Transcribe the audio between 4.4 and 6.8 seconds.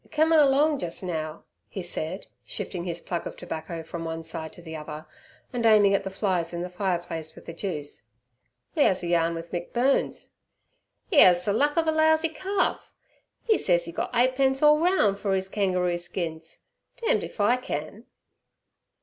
to the other, and aiming at the flies in the